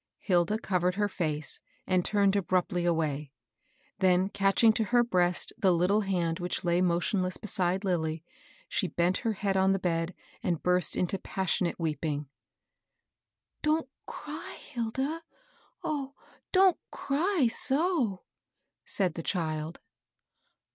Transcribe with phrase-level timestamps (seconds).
[0.17, 3.31] Hilda covered lier face and turned abruptly away;
[3.99, 8.23] then, catching to her breast the little hand which_lay motionless beside Lilly,
[8.67, 12.27] she bent her head on the bed and burst into passionate weep ing.
[13.61, 15.21] Don't cry, Hilda 1
[15.83, 16.15] Oh,
[16.51, 18.23] don't cry so!"
[18.87, 19.81] said the child.